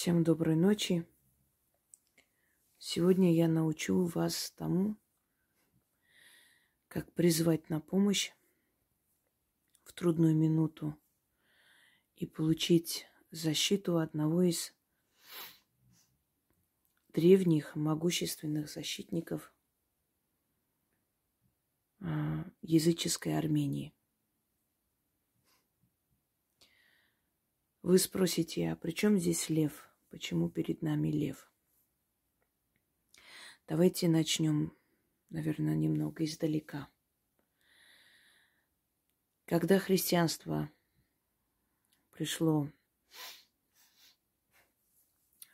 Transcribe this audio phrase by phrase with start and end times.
[0.00, 1.04] Всем доброй ночи.
[2.78, 4.96] Сегодня я научу вас тому,
[6.86, 8.30] как призвать на помощь
[9.82, 10.96] в трудную минуту
[12.14, 14.72] и получить защиту одного из
[17.12, 19.52] древних могущественных защитников
[21.98, 23.92] а, языческой Армении.
[27.82, 29.87] Вы спросите, а при чем здесь лев?
[30.10, 31.50] Почему перед нами лев?
[33.66, 34.76] Давайте начнем,
[35.28, 36.88] наверное, немного издалека.
[39.44, 40.70] Когда христианство
[42.10, 42.70] пришло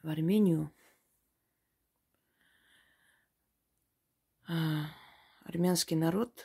[0.03, 0.73] в Армению,
[4.47, 4.87] а,
[5.45, 6.45] армянский народ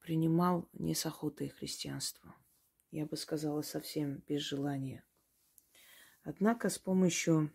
[0.00, 2.34] принимал не с охотой христианство–
[2.96, 5.04] я бы сказала, совсем без желания.
[6.28, 7.52] Однако с помощью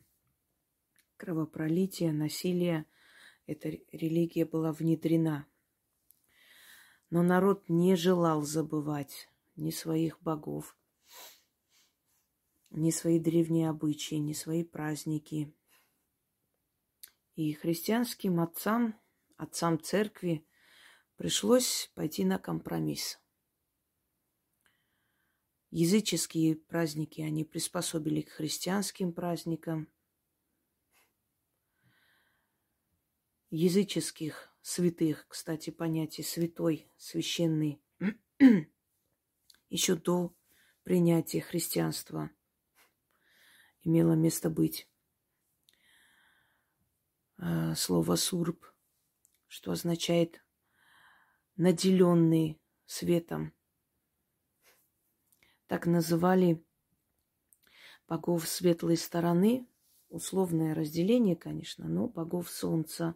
[1.17, 2.85] кровопролития, насилия
[3.45, 5.45] эта религия была внедрена.
[7.09, 10.77] Но народ не желал забывать ни своих богов,
[12.69, 15.53] ни свои древние обычаи, ни свои праздники.
[17.35, 18.97] И христианским отцам,
[19.35, 20.47] отцам церкви,
[21.17, 23.20] пришлось пойти на компромисс.
[25.71, 29.87] Языческие праздники они приспособили к христианским праздникам.
[33.51, 37.81] Языческих святых, кстати, понятие святой, священный,
[39.69, 40.35] еще до
[40.83, 42.29] принятия христианства
[43.81, 44.89] имело место быть.
[47.37, 48.65] А, слово сурб,
[49.47, 50.43] что означает
[51.55, 53.53] наделенный светом–
[55.71, 56.61] так называли
[58.05, 59.65] богов светлой стороны,
[60.09, 63.15] условное разделение, конечно, но богов солнца,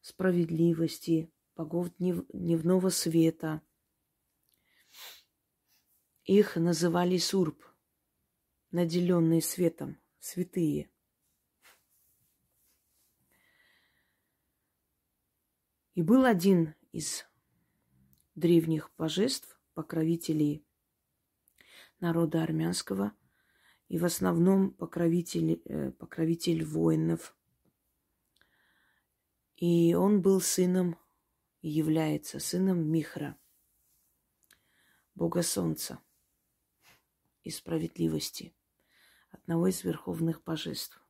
[0.00, 3.60] справедливости, богов днев, дневного света.
[6.24, 7.62] Их называли сурб,
[8.70, 10.88] наделенные светом, святые.
[15.92, 17.26] И был один из
[18.34, 20.64] древних божеств, покровителей
[22.02, 23.12] народа армянского
[23.88, 27.36] и в основном покровитель, э, покровитель воинов.
[29.56, 30.98] И он был сыном,
[31.60, 33.38] и является сыном Михра,
[35.14, 36.00] бога солнца
[37.44, 38.52] и справедливости,
[39.30, 41.00] одного из верховных божеств.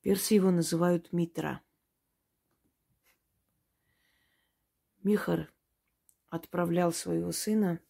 [0.00, 1.62] Персы его называют Митра.
[5.02, 5.52] Михар
[6.28, 7.80] отправлял своего сына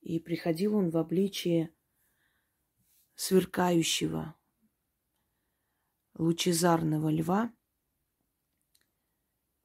[0.00, 1.74] и приходил он в обличие
[3.14, 4.34] сверкающего
[6.14, 7.52] лучезарного льва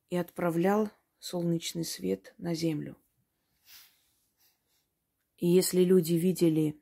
[0.09, 2.97] и отправлял солнечный свет на землю.
[5.37, 6.81] И если люди видели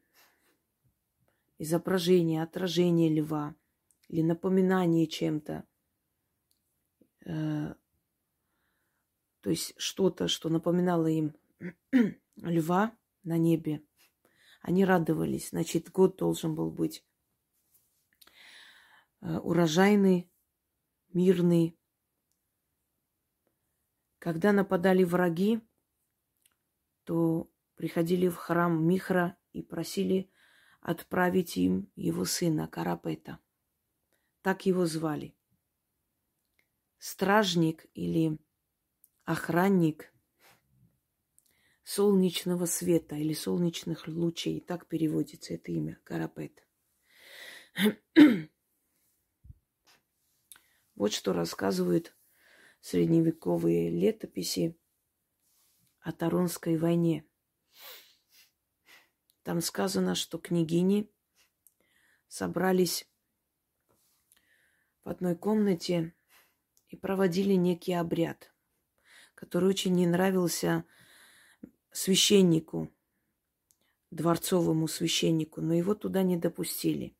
[1.57, 3.55] изображение, отражение льва
[4.09, 5.67] или напоминание чем-то,
[7.25, 7.75] э,
[9.41, 11.35] то есть что-то, что напоминало им
[12.35, 13.83] льва, на небе.
[14.61, 15.49] Они радовались.
[15.49, 17.05] Значит, год должен был быть
[19.21, 20.31] э, урожайный,
[21.11, 21.77] мирный.
[24.19, 25.61] Когда нападали враги,
[27.03, 30.31] то приходили в храм Михра и просили
[30.79, 33.39] отправить им его сына Карапета.
[34.41, 35.35] Так его звали.
[36.99, 38.37] Стражник или
[39.25, 40.12] охранник
[41.83, 44.61] солнечного света или солнечных лучей.
[44.61, 46.63] Так переводится это имя, Карапет.
[50.95, 52.15] Вот что рассказывают
[52.79, 54.77] средневековые летописи
[56.01, 57.25] о Таронской войне.
[59.41, 61.09] Там сказано, что княгини
[62.27, 63.09] собрались
[65.03, 66.13] в одной комнате
[66.89, 68.53] и проводили некий обряд,
[69.33, 70.85] который очень не нравился
[71.93, 72.91] священнику,
[74.11, 77.15] дворцовому священнику, но его туда не допустили.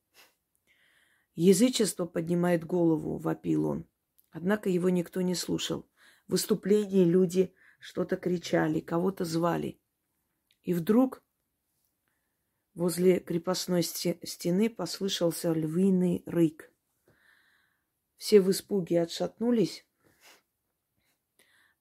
[1.36, 3.88] Язычество поднимает голову, вопил он.
[4.31, 5.88] Однако его никто не слушал.
[6.28, 9.80] В выступлении люди что-то кричали, кого-то звали.
[10.64, 11.24] И вдруг
[12.74, 16.72] возле крепостной стены послышался львиный рык.
[18.18, 19.86] Все в испуге отшатнулись,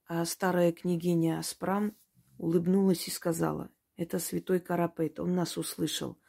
[0.05, 1.95] а старая княгиня Аспрам
[2.43, 6.19] улыбнулась и сказала, это святой Карапет, он нас услышал.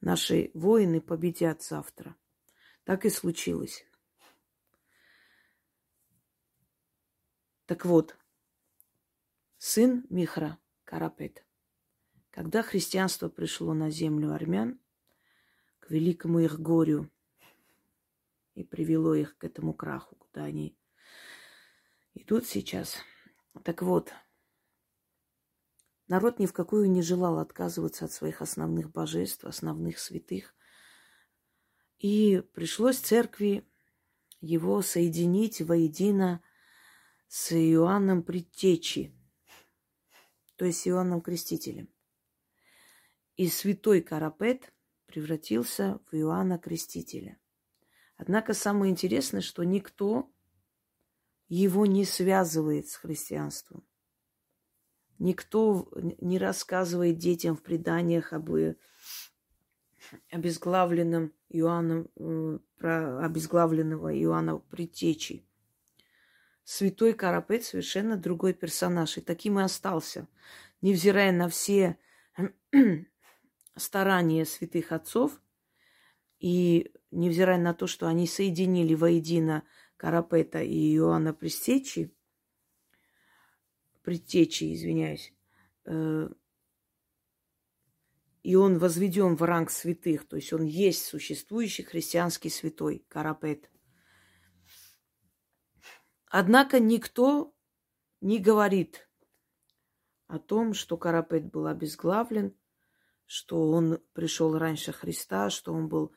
[0.00, 2.14] наши воины победят завтра.
[2.84, 3.86] Так и случилось.
[7.64, 8.14] Так вот,
[9.56, 11.46] сын Михра Карапет,
[12.30, 14.78] когда христианство пришло на землю армян,
[15.80, 17.10] к великому их горю
[18.54, 20.76] и привело их к этому краху, куда они
[22.12, 22.98] идут сейчас.
[23.62, 24.12] Так вот,
[26.08, 30.54] народ ни в какую не желал отказываться от своих основных божеств, основных святых.
[31.98, 33.66] И пришлось церкви
[34.40, 36.42] его соединить воедино
[37.28, 39.16] с Иоанном Предтечи,
[40.56, 41.88] то есть Иоанном Крестителем.
[43.36, 44.72] И святой Карапет
[45.06, 47.38] превратился в Иоанна Крестителя.
[48.16, 50.30] Однако самое интересное, что никто
[51.48, 53.86] его не связывает с христианством.
[55.18, 55.88] Никто
[56.20, 58.50] не рассказывает детям в преданиях об
[60.30, 65.46] обезглавленном Иоанном, э, про обезглавленного Иоанна Притечи.
[66.64, 70.28] Святой Карапет совершенно другой персонаж, и таким и остался.
[70.80, 71.98] Невзирая на все
[73.76, 75.40] старания святых отцов,
[76.38, 79.62] и невзирая на то, что они соединили воедино
[79.96, 82.13] Карапета и Иоанна Престечи,
[84.04, 85.32] Предтечи, извиняюсь,
[85.86, 86.28] э,
[88.42, 93.70] и он возведен в ранг святых, то есть он есть существующий христианский святой Карапет.
[96.26, 97.54] Однако никто
[98.20, 99.08] не говорит
[100.26, 102.54] о том, что Карапет был обезглавлен,
[103.24, 106.14] что он пришел раньше Христа, что он был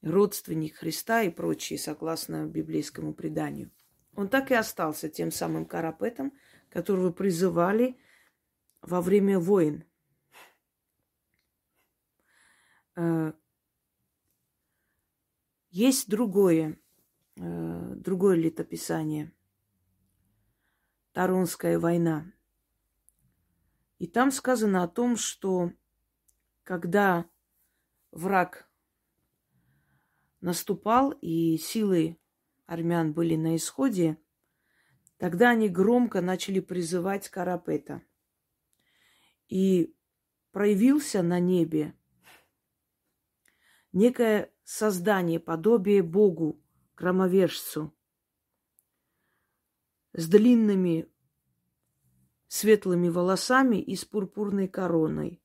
[0.00, 3.72] родственник Христа и прочие, согласно библейскому преданию.
[4.14, 6.32] Он так и остался тем самым Карапетом,
[6.70, 7.98] которого призывали
[8.80, 9.84] во время войн.
[12.96, 13.32] Э,
[15.70, 16.80] есть другое,
[17.36, 19.32] э, другое летописание.
[21.12, 22.32] Таронская война.
[23.98, 25.72] И там сказано о том, что
[26.62, 27.28] когда
[28.12, 28.70] враг
[30.40, 32.18] наступал, и силы
[32.66, 34.16] армян были на исходе,
[35.20, 38.02] тогда они громко начали призывать Карапета.
[39.48, 39.94] И
[40.50, 41.94] проявился на небе
[43.92, 46.64] некое создание, подобие Богу,
[46.96, 47.94] громовержцу,
[50.14, 51.06] с длинными
[52.46, 55.42] светлыми волосами и с пурпурной короной.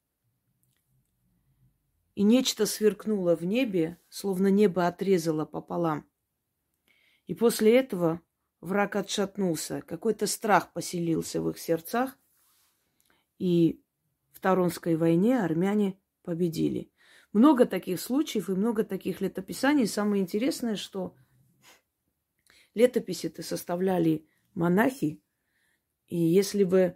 [2.14, 6.10] И нечто сверкнуло в небе, словно небо отрезало пополам.
[7.28, 8.22] И после этого
[8.62, 9.82] враг отшатнулся.
[9.82, 12.18] Какой-то страх поселился в их сердцах.
[13.38, 13.82] И
[14.32, 16.92] в Таронской войне армяне победили.
[17.34, 19.88] Много таких случаев и много таких летописаний.
[19.88, 21.16] Самое интересное, что
[22.76, 25.22] летописи-то составляли монахи.
[26.08, 26.96] И если бы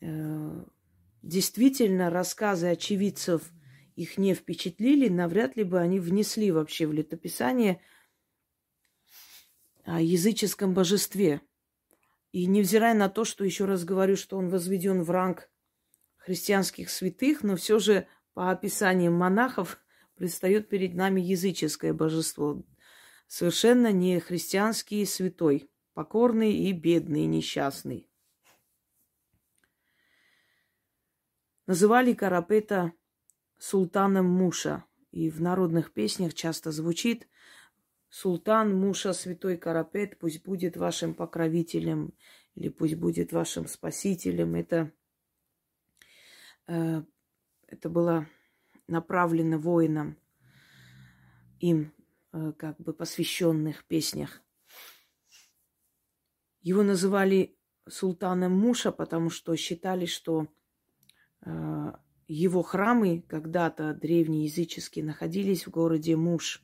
[0.00, 0.64] э,
[1.22, 3.52] действительно рассказы очевидцев
[3.96, 7.80] их не впечатлили, навряд ли бы они внесли вообще в летописание
[9.96, 11.40] языческом божестве.
[12.32, 15.50] И невзирая на то, что еще раз говорю, что он возведен в ранг
[16.16, 19.80] христианских святых, но все же по описаниям монахов
[20.14, 22.62] предстает перед нами языческое божество,
[23.26, 28.08] совершенно не христианский святой, покорный и бедный, и несчастный.
[31.66, 32.92] Называли Карапета
[33.58, 34.84] султаном Муша.
[35.10, 37.28] И в народных песнях часто звучит
[38.10, 42.14] «Султан Муша, святой Карапет, пусть будет вашим покровителем»
[42.54, 44.54] или «Пусть будет вашим спасителем».
[44.54, 44.92] Это,
[46.66, 47.02] э,
[47.66, 48.26] это было
[48.86, 50.16] направлено воинам,
[51.60, 51.92] им
[52.32, 54.40] э, как бы посвященных песнях.
[56.62, 57.56] Его называли
[57.88, 60.48] султаном Муша, потому что считали, что
[61.44, 61.92] Э,
[62.26, 66.62] его храмы когда-то древнеязыческие находились в городе Муш,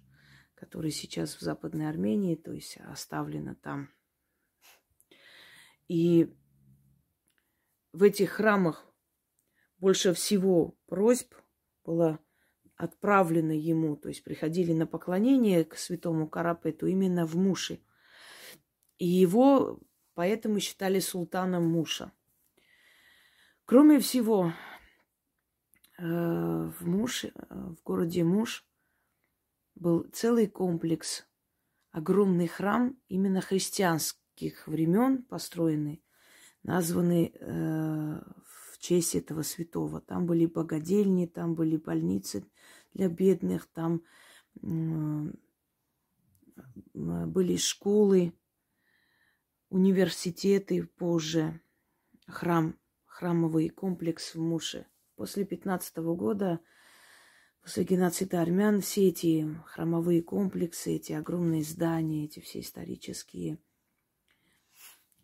[0.55, 3.91] который сейчас в Западной Армении, то есть оставлено там.
[5.89, 6.35] И
[7.93, 8.87] в этих храмах
[9.79, 11.35] больше всего просьб
[11.85, 12.19] было
[12.77, 17.81] отправлено ему, то есть приходили на поклонение к святому Карапету именно в Муше.
[18.99, 19.81] И его
[20.15, 22.13] поэтому считали султаном Муша–
[23.67, 24.53] Кроме всего,
[25.99, 28.67] э, в Муш, э, в городе Муш
[29.75, 31.27] был целый комплекс,
[31.91, 36.05] огромный храм именно христианских времен построенный,
[36.63, 40.01] названный э, в честь этого святого.
[40.01, 42.45] Там были богадельни, там были больницы
[42.93, 44.03] для бедных, там
[46.93, 48.33] были школы,
[49.69, 51.61] университеты позже,
[52.27, 54.87] храм, храмовый комплекс в Муше.
[55.17, 56.61] После 15 года,
[57.65, 63.59] после геноцида армян, все эти храмовые комплексы, эти огромные здания, эти все исторические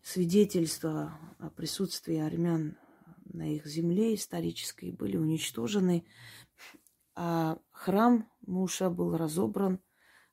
[0.02, 2.78] свидетельства о присутствии армян
[3.26, 6.06] на их земле исторической были уничтожены,
[7.14, 9.78] а храм Муша был разобран,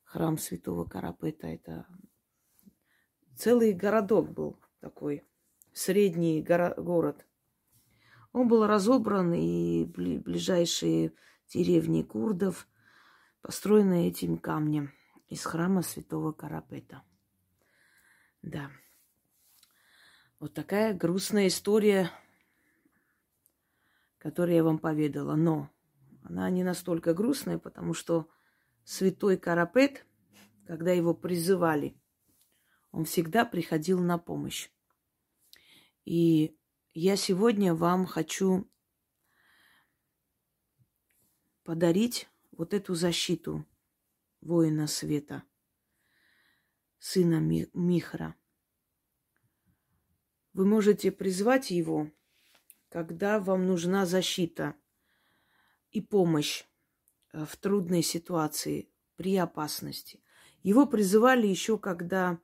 [0.02, 1.86] храм святого Карапета, это
[3.36, 5.24] целый городок был такой,
[5.74, 7.26] средний горо- город.
[8.32, 11.12] Он был разобран, и ближайшие
[11.48, 12.68] деревни курдов
[13.40, 14.92] построены этим камнем
[15.28, 17.02] из храма святого Карапета.
[18.42, 18.70] Да.
[20.38, 22.10] Вот такая грустная история,
[24.18, 25.34] которую я вам поведала.
[25.34, 25.70] Но
[26.22, 28.28] она не настолько грустная, потому что
[28.84, 30.06] святой Карапет,
[30.66, 32.00] когда его призывали,
[32.90, 34.70] он всегда приходил на помощь.
[36.04, 36.56] И
[36.94, 38.70] я сегодня вам хочу
[41.68, 43.66] подарить вот эту защиту
[44.40, 45.42] воина света,
[46.98, 47.40] сына
[47.74, 48.34] Михра–
[50.54, 52.10] вы можете призвать его,
[52.88, 54.74] когда вам нужна защита
[55.92, 56.64] и помощь
[57.32, 60.20] э, в трудной ситуации, при опасности.
[60.62, 62.40] Его призывали еще, когда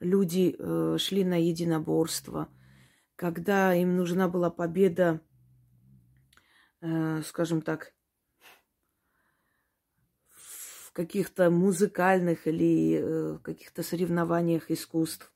[0.00, 2.48] люди э, шли на единоборство,
[3.16, 5.20] когда им нужна была победа,
[6.80, 7.94] э, скажем так,
[10.92, 15.32] в каких-то музыкальных или э, каких-то соревнованиях искусств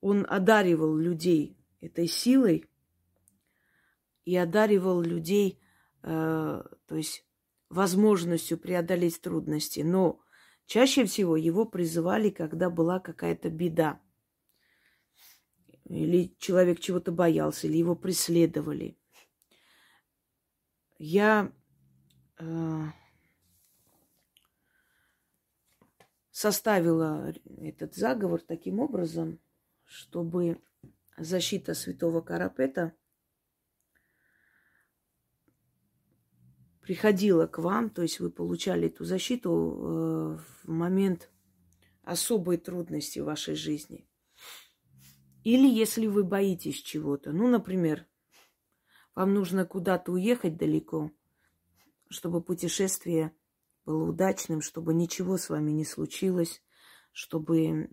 [0.00, 2.64] он одаривал людей этой силой
[4.24, 5.60] и одаривал людей,
[6.02, 6.08] э,
[6.86, 7.26] то есть
[7.68, 9.80] возможностью преодолеть трудности.
[9.80, 10.18] Но
[10.64, 14.00] чаще всего его призывали, когда была какая-то беда.
[15.84, 18.96] Или человек чего-то боялся, или его преследовали.
[20.98, 21.52] Я
[22.38, 22.84] э,
[26.38, 29.40] составила этот заговор таким образом,
[29.82, 30.62] чтобы
[31.16, 32.94] защита святого Карапета
[36.80, 41.28] приходила к вам, то есть вы получали эту защиту э, в момент
[42.04, 44.08] особой трудности в вашей жизни.
[45.42, 47.32] Или если вы боитесь чего-то.
[47.32, 48.06] Ну, например,
[49.16, 51.10] вам нужно куда-то уехать далеко,
[52.08, 53.34] чтобы путешествие
[53.88, 56.62] было удачным, чтобы ничего с вами не случилось,
[57.10, 57.88] чтобы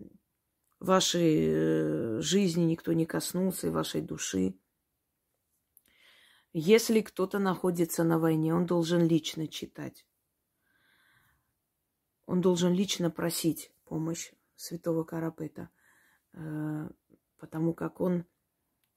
[0.78, 4.60] вашей э, жизни никто не коснулся, и вашей души.
[6.52, 10.06] Если кто-то находится на войне, он должен лично читать.
[12.26, 15.70] Он должен лично просить помощь святого Карапета,
[16.34, 16.90] э,
[17.38, 18.26] потому как он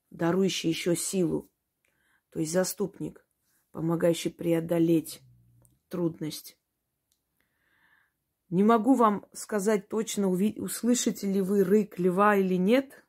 [0.09, 1.49] дарующий еще силу,
[2.29, 3.25] то есть заступник,
[3.71, 5.21] помогающий преодолеть
[5.87, 6.58] трудность.
[8.49, 13.05] Не могу вам сказать точно, услышите ли вы рык льва или нет.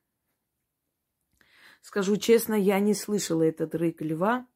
[1.80, 4.46] Скажу честно, я не слышала этот рык льва,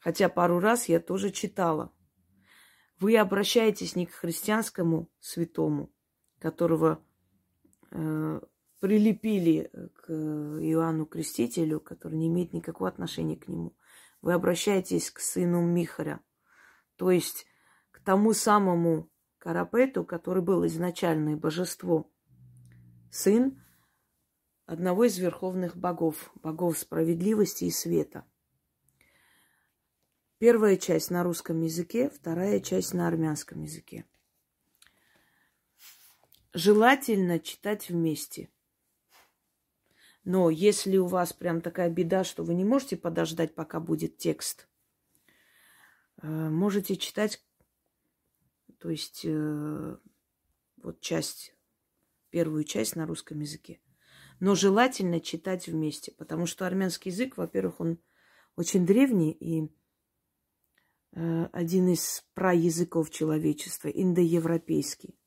[0.00, 1.92] хотя пару раз я тоже читала.
[2.98, 5.92] Вы обращаетесь не к христианскому святому,
[6.40, 7.00] которого
[7.92, 8.40] э,
[8.80, 13.76] прилепили к Иоанну Крестителю, который не имеет никакого отношения к нему.
[14.22, 16.18] Вы обращаетесь к сыну Михаря,
[16.96, 17.46] то есть
[17.92, 19.08] к тому самому
[19.48, 22.12] Карапету, который был изначально божество,
[23.10, 23.58] сын
[24.66, 28.26] одного из верховных богов, богов справедливости и света.
[30.36, 34.04] Первая часть на русском языке, вторая часть на армянском языке.
[36.52, 38.50] Желательно читать вместе.
[40.24, 44.68] Но если у вас прям такая беда, что вы не можете подождать, пока будет текст,
[46.20, 47.47] э, можете читать
[48.78, 49.96] то есть э,
[50.82, 51.54] вот часть,
[52.30, 53.80] первую часть на русском языке.
[54.40, 57.98] Но желательно читать вместе, потому что армянский язык, во-первых, он
[58.54, 59.68] очень древний и
[61.12, 65.18] э, один из праязыков человечества, индоевропейский.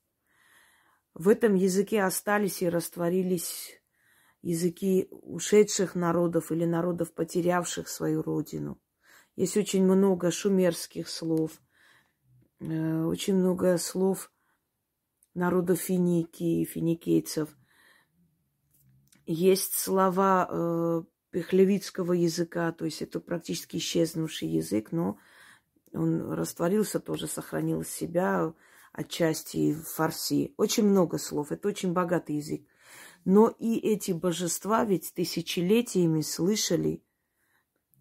[1.14, 3.82] В этом языке остались и растворились
[4.42, 8.82] языки ушедших народов или народов, потерявших свою родину.
[9.36, 11.62] Есть очень много шумерских слов–
[12.62, 14.32] очень много слов
[15.34, 17.50] народа Финикии, финикийцев.
[19.26, 25.18] Есть слова э, пехлевицкого языка, то есть это практически исчезнувший язык, но
[25.94, 28.54] он растворился тоже, сохранил себя
[28.92, 30.54] отчасти в фарси.
[30.58, 32.66] Очень много слов, это очень богатый язык.
[33.24, 37.04] Но и эти божества ведь тысячелетиями слышали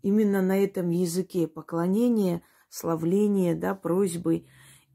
[0.03, 4.47] именно на этом языке поклонение, славление, да, просьбы.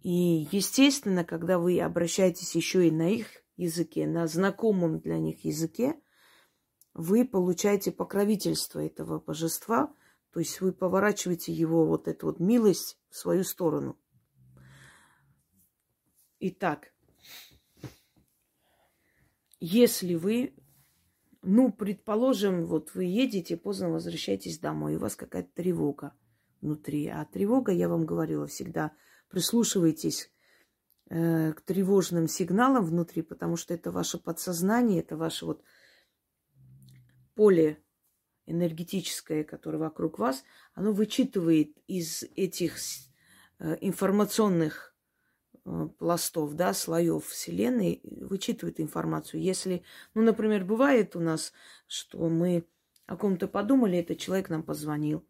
[0.02, 3.28] И, естественно, когда вы обращаетесь еще и на их
[3.58, 6.00] языке, на знакомом для них языке,
[6.94, 9.94] вы получаете покровительство этого божества,
[10.32, 14.00] то есть вы поворачиваете его вот эту вот милость в свою сторону.
[16.40, 16.94] Итак,
[19.60, 20.56] если вы,
[21.42, 26.14] ну, предположим, вот вы едете, поздно возвращаетесь домой, и у вас какая-то тревога
[26.62, 27.08] внутри.
[27.08, 28.92] А тревога, я вам говорила всегда,
[29.30, 30.32] прислушивайтесь
[31.10, 35.64] э, к тревожным сигналам внутри, потому что это ваше подсознание, это ваше вот
[37.36, 37.82] поле
[38.46, 40.44] энергетическое, которое вокруг вас,
[40.74, 42.78] оно вычитывает из этих
[43.60, 44.96] э, информационных
[45.66, 49.42] э, пластов, да, слоев Вселенной, вычитывает информацию.
[49.42, 49.84] Если,
[50.14, 51.54] ну, например, бывает у нас,
[51.88, 52.66] что мы
[53.06, 55.26] о ком-то подумали, этот человек нам позвонил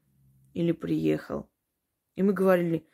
[0.55, 1.49] или приехал,
[2.15, 2.87] и мы говорили,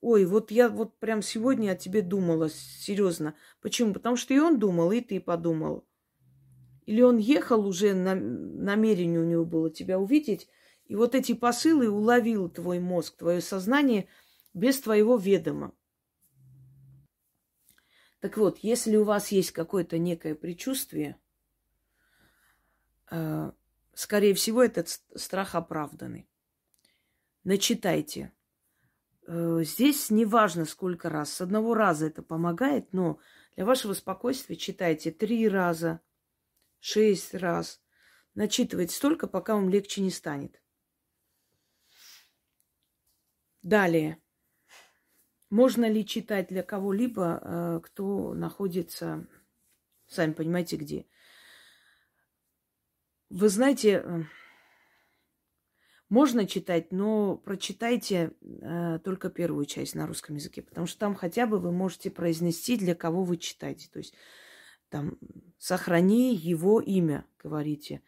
[0.00, 3.34] ой, вот я вот прям сегодня о тебе думала, серьезно.
[3.60, 3.92] Почему?
[3.92, 5.84] Потому что и он думал, и ты подумал.
[6.86, 10.48] Или он ехал уже, на, намерение у него было тебя увидеть,
[10.86, 14.08] и вот эти посылы уловил твой мозг, твое сознание
[14.54, 15.74] без твоего ведома.
[18.20, 21.16] Так вот, если у вас есть какое-то некое предчувствие,
[23.10, 23.50] э,
[23.94, 26.28] скорее всего, этот страх оправданный.
[27.44, 28.32] Начитайте.
[29.26, 31.32] Э, здесь не важно, сколько раз.
[31.32, 33.18] С одного раза это помогает, но
[33.56, 36.00] для вашего спокойствия читайте три раза–
[36.82, 37.80] шесть раз.
[38.34, 40.60] Начитывать столько, пока вам легче не станет.
[43.62, 44.20] Далее.
[45.48, 49.28] Можно ли читать для кого-либо, э, кто находится,
[50.06, 51.06] сами понимаете, где?
[53.28, 54.22] Вы знаете, э,
[56.12, 61.46] можно читать, но прочитайте э, только первую часть на русском языке, потому что там хотя
[61.46, 63.88] бы вы можете произнести, для кого вы читаете.
[63.90, 64.12] То есть
[64.90, 65.16] там,
[65.56, 68.02] сохрани его имя, говорите.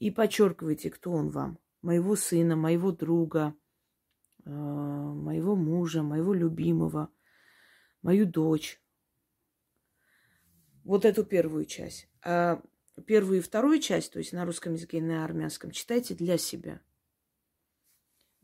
[0.00, 1.60] И подчеркивайте, кто он вам.
[1.80, 3.54] Моего сына, моего друга,
[4.44, 7.08] э, моего мужа, моего любимого,
[8.02, 8.82] мою дочь.
[10.82, 12.08] Вот эту первую часть.
[12.20, 12.60] А
[13.06, 16.80] первую и вторую часть, то есть на русском языке и на армянском, читайте для себя.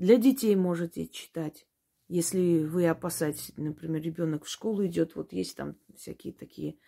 [0.00, 1.66] Для детей можете читать.
[2.08, 6.78] Если вы опасаетесь, например, ребенок в школу идет, вот есть там всякие такие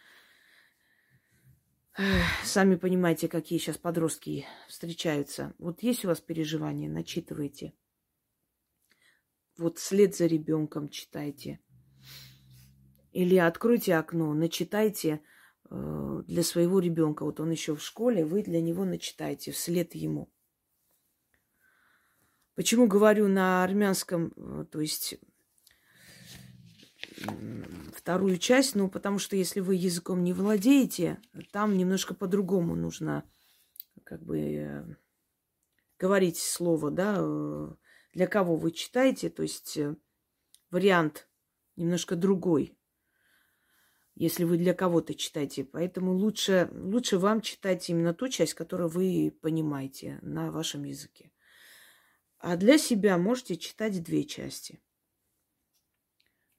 [2.43, 5.55] Сами понимаете, какие сейчас подростки встречаются.
[5.59, 7.75] Вот есть у вас переживания, начитывайте.
[9.59, 11.61] Вот след за ребенком читайте.
[13.13, 15.21] Или откройте окно, начитайте
[15.69, 17.25] э, для своего ребенка.
[17.27, 20.33] Вот он еще в школе, вы для него начитайте вслед ему.
[22.63, 25.17] Почему говорю на армянском, э, то есть
[27.93, 31.21] вторую часть, ну, потому что если вы языком не владеете,
[31.51, 33.25] там немножко по-другому нужно
[34.05, 34.97] как бы э,
[35.99, 37.75] говорить слово, да, э,
[38.13, 39.77] для кого вы читаете, то есть
[40.71, 41.29] вариант
[41.75, 42.79] немножко другой,
[44.15, 45.65] если вы для кого-то читаете.
[45.65, 51.32] Поэтому лучше, лучше вам читать именно ту часть, которую вы понимаете на вашем языке.
[52.43, 54.81] А для себя можете читать две части–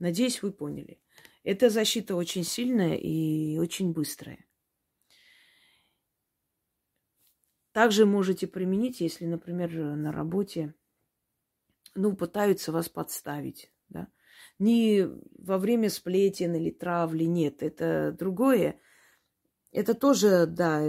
[0.04, 1.00] Надеюсь, вы поняли.
[1.46, 4.46] Эта защита очень сильная и очень быстрая.
[7.72, 10.76] Также можете применить, если, например, на работе,
[11.96, 14.10] ну, пытаются вас подставить, да.
[14.60, 18.82] Не во время сплетен или травли, нет, это другое.
[19.72, 20.84] Это тоже, да,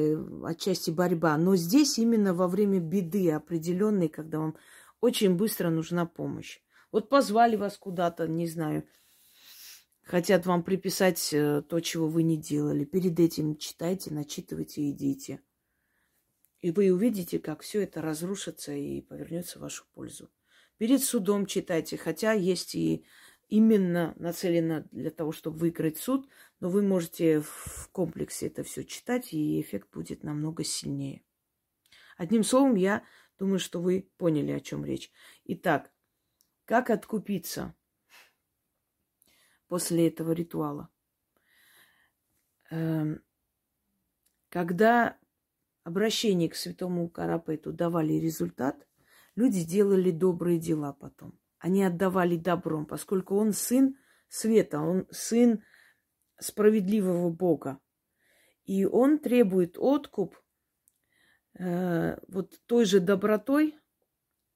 [0.44, 1.36] отчасти борьба.
[1.38, 4.56] Но здесь именно во время беды определенной, когда вам
[5.04, 6.60] очень быстро нужна помощь.
[6.90, 8.88] Вот позвали вас куда-то, не знаю,
[10.02, 12.86] хотят вам приписать э, то, чего вы не делали.
[12.86, 15.42] Перед этим читайте, начитывайте и идите.
[16.62, 20.30] И вы увидите, как все это разрушится и повернется в вашу пользу.
[20.78, 23.04] Перед судом читайте, хотя есть и
[23.50, 26.26] именно нацелено для того, чтобы выиграть суд,
[26.60, 31.22] но вы можете в комплексе это все читать, и эффект будет намного сильнее.
[32.16, 33.02] Одним словом, я
[33.38, 35.10] думаю, что вы поняли, о чем речь.
[35.44, 35.92] Итак,
[36.64, 37.74] как откупиться?
[39.74, 40.88] после этого ритуала.
[42.70, 43.24] Эм,
[44.48, 45.18] когда
[45.82, 48.86] обращения к святому Карапету давали результат,
[49.34, 51.38] люди делали добрые дела потом.
[51.58, 53.96] Они отдавали добром, поскольку он сын
[54.28, 55.64] света, он сын
[56.38, 57.80] справедливого Бога.
[58.64, 60.36] И он требует откуп
[61.58, 63.76] э, вот той же добротой,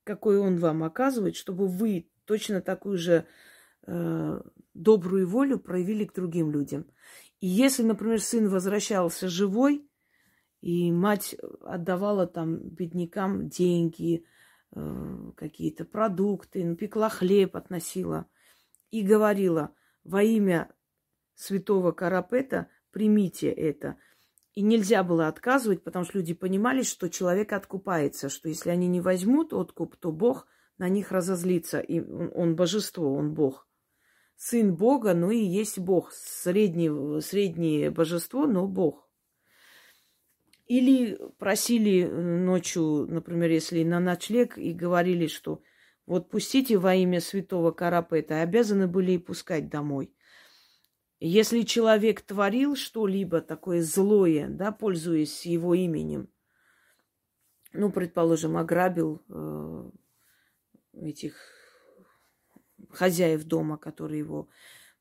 [0.05, 3.27] какой он вам оказывает, чтобы вы точно такую же
[3.87, 4.41] э,
[4.75, 6.87] добрую волю проявили к другим людям.
[7.41, 9.89] И если, например, сын возвращался живой,
[10.61, 14.25] и мать отдавала там беднякам деньги,
[14.73, 18.27] э, какие-то продукты, напекла хлеб, относила,
[18.91, 19.73] и говорила,
[20.05, 20.73] во имя
[21.35, 23.97] святого Карапета примите это.
[24.59, 29.01] И нельзя было отказывать, потому что люди понимали, что человек откупается, что если они не
[29.01, 31.79] возьмут откуп, то Бог на них разозлится.
[31.79, 33.69] И он божество, он Бог.
[34.35, 36.11] Сын Бога, ну и есть Бог.
[36.11, 39.09] Среднее, среднее божество, но Бог.
[40.67, 45.63] Или просили ночью, например, если на ночлег, и говорили, что
[46.05, 50.13] вот пустите во имя святого Карапета, обязаны были и пускать домой.
[51.21, 56.29] Если человек творил что-либо такое злое, да, пользуясь его именем,
[57.73, 59.91] ну, предположим, ограбил э,
[60.95, 61.35] этих
[62.91, 64.49] хозяев дома, которые его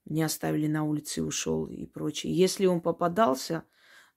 [0.05, 2.33] не оставили на улице ушел и прочее.
[2.33, 3.63] Если он попадался,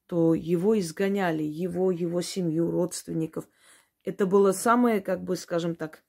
[0.06, 3.46] то его изгоняли, его, его семью, родственников.
[4.04, 6.02] Это было самое, как бы, скажем так,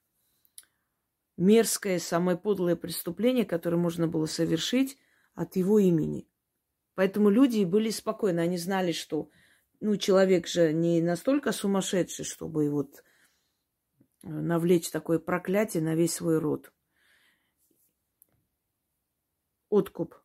[1.36, 4.98] мерзкое, самое подлое преступление, которое можно было совершить
[5.36, 6.28] от его имени.
[6.96, 9.30] Поэтому люди были спокойны, они знали, что
[9.80, 13.04] ну, человек же не настолько сумасшедший, чтобы вот
[14.24, 16.72] э, навлечь такое проклятие на весь свой род.
[19.70, 20.16] Откуп.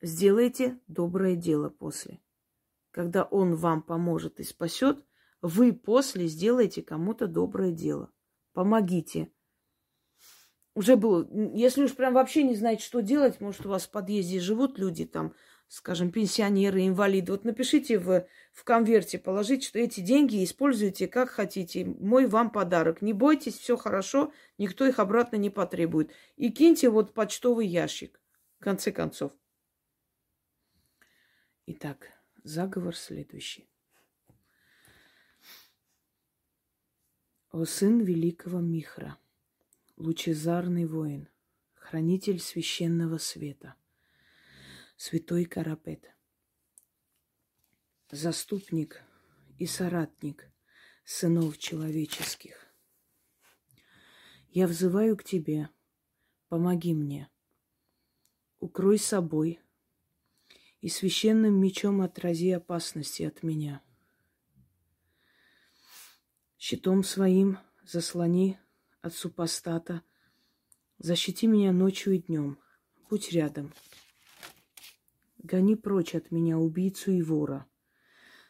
[0.00, 2.20] Сделайте доброе дело после.
[2.90, 5.04] Когда он вам поможет и спасет,
[5.40, 8.12] вы после сделаете кому-то доброе дело.
[8.52, 9.32] Помогите
[10.74, 14.40] уже было, если уж прям вообще не знаете, что делать, может, у вас в подъезде
[14.40, 15.34] живут люди там,
[15.68, 17.32] скажем, пенсионеры, инвалиды.
[17.32, 21.84] Вот напишите в, в конверте, положите, что эти деньги используйте как хотите.
[21.84, 23.02] Мой вам подарок.
[23.02, 26.10] Не бойтесь, все хорошо, никто их обратно не потребует.
[26.36, 28.18] И киньте вот почтовый ящик,
[28.58, 29.32] в конце концов.
[31.66, 32.12] Итак,
[32.44, 33.68] заговор следующий.
[37.50, 39.18] О сын великого Михра–
[40.02, 41.28] лучезарный воин,
[41.74, 43.76] хранитель священного света,
[44.96, 46.12] святой Карапет,
[48.10, 49.00] заступник
[49.58, 50.50] и соратник
[51.04, 52.66] сынов человеческих.
[54.48, 55.70] Я взываю к тебе,
[56.48, 57.30] помоги мне,
[58.58, 59.60] укрой собой
[60.80, 63.80] и священным мечом отрази опасности от меня.
[66.58, 68.58] Щитом своим заслони
[69.02, 70.02] от супостата.
[70.98, 72.58] Защити меня ночью и днем.
[73.10, 73.72] Будь рядом.
[75.38, 77.66] Гони прочь от меня убийцу и вора.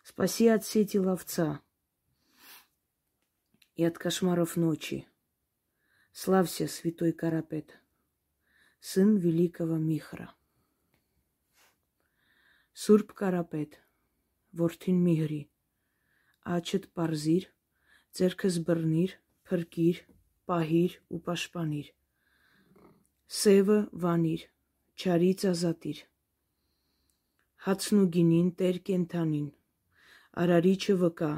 [0.05, 1.61] Спаси от сети ловца
[3.77, 5.09] и от кошмаров ночи.
[6.13, 7.81] Славься, святой Карапет,
[8.81, 10.35] сын великого Михра.
[12.75, 13.81] Сурб Карапет,
[14.53, 15.51] Вортин Михри,
[16.43, 17.49] Ачет Парзир,
[18.11, 19.13] Церкес Барнир,
[19.49, 20.07] Перкир,
[20.52, 21.88] պահիր ու պաշտպանիր։
[23.38, 24.44] Սևը վանիր,
[24.96, 25.98] չարից ազատիր։
[27.66, 29.50] Հացն ու գինին տեր կենթանին,
[30.44, 31.32] արարիչը վկա,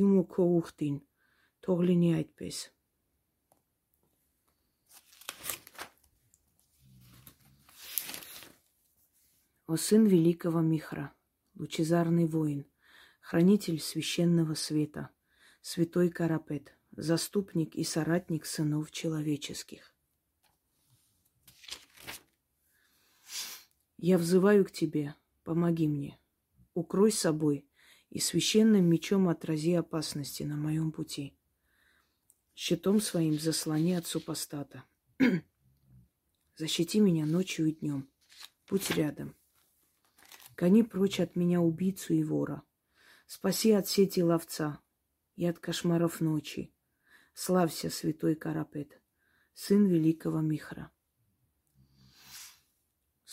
[0.00, 0.94] իմ ու քո ուխտին,
[1.66, 2.60] թող լինի այդպես։
[9.74, 11.04] О сын великого Михра,
[11.56, 12.64] лучезарный воин,
[13.20, 15.10] хранитель священного света,
[15.60, 19.95] святой Карапет – заступник и соратник сынов человеческих.
[23.97, 26.19] Я взываю к тебе, помоги мне,
[26.73, 27.67] укрой собой
[28.09, 31.37] и священным мечом отрази опасности на моем пути.
[32.55, 34.83] Щитом своим заслони от супостата.
[36.55, 38.09] Защити меня ночью и днем.
[38.69, 39.35] Будь рядом.
[40.57, 42.63] Гони прочь от меня убийцу и вора.
[43.27, 44.81] Спаси от сети ловца
[45.35, 46.73] и от кошмаров ночи.
[47.38, 49.00] Славься, святой Карапет,
[49.54, 50.90] сын великого Михра.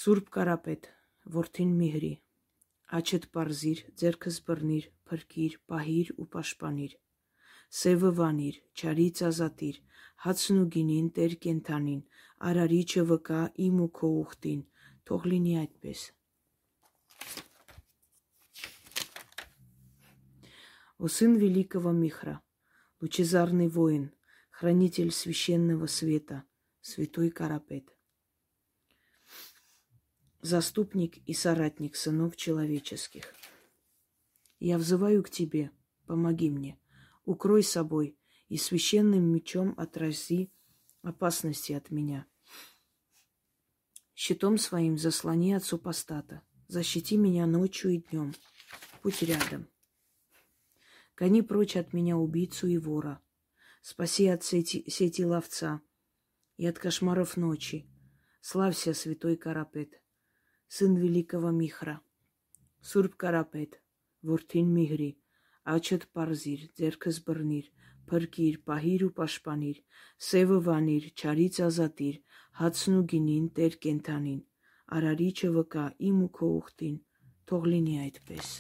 [0.02, 0.88] Սուրբ Կարապետ,
[1.34, 2.16] որդին Միհրի,
[2.98, 6.96] աչդ պարզիր, ձերքս բռնիր, փրկիր, պահիր ու պաշտպանիր։
[7.82, 9.78] Սևը վանիր, չարից ազատիր,
[10.26, 12.02] հացն ու գինին տեր կենթանին,
[12.50, 14.66] արարիչը վկա իմ ու քո ուխտին,
[15.06, 16.02] թող լինի այդպես։
[20.98, 22.40] О сын великого Михра,
[23.01, 24.13] лучезарный воин,
[24.51, 26.45] хранитель священного света,
[26.81, 27.97] святой Карапет,
[30.41, 33.35] заступник и соратник сынов человеческих.
[34.59, 35.71] Я взываю к тебе,
[36.07, 36.79] помоги мне,
[37.25, 40.51] укрой собой и священным мечом отрази
[41.03, 42.27] опасности от меня.
[44.15, 48.35] Щитом своим заслони от супостата, защити меня ночью и днем,
[49.03, 49.69] будь рядом.
[51.18, 53.22] Гони прочь от меня убийцу и вора,
[53.82, 55.82] спаси от сети, сети ловца
[56.58, 57.88] и от кошмаров ночи.
[58.42, 60.02] Славься, святой Карапет,
[60.68, 62.02] сын великого Михра.
[62.82, 63.82] Сурб Карапет,
[64.24, 65.20] Вуртин Михри,
[65.64, 67.68] Ачет Парзир, Ձերքս բռնիր,
[68.10, 69.78] փրկիր, պահիր ու պաշտպանիր,
[70.28, 72.18] սևը վանիր, չարից ազատիր,
[72.62, 74.42] հացն ու գինին տեր կենթանին,
[74.98, 77.00] արարիչը վկա իմ ու քո ուխտին,
[77.46, 78.54] թող լինի այդպես։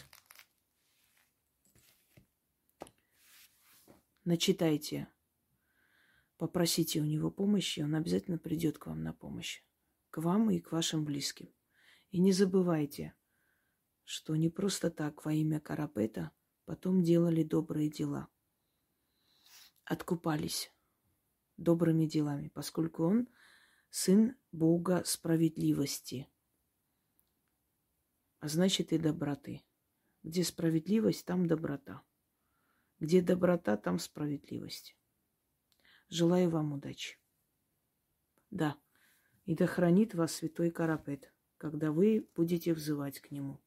[4.26, 5.08] Начитайте,
[6.36, 9.62] попросите у него помощи, он обязательно придет к вам на помощь,
[10.10, 11.48] к вам и к вашим близким.
[12.10, 13.14] И не забывайте,
[14.04, 16.30] что не просто так во имя Карапета
[16.66, 18.28] потом делали добрые дела–
[19.86, 20.72] откупались
[21.56, 23.28] добрыми делами, поскольку он
[23.88, 26.28] сын Бога справедливости,
[28.40, 29.62] а значит и доброты.
[30.22, 32.02] Где справедливость, там доброта.
[32.98, 34.96] Где доброта, там справедливость.
[36.08, 37.18] Желаю вам удачи.
[38.50, 38.76] Да,
[39.44, 43.60] и да хранит вас святой Карапет, когда вы будете взывать к нему.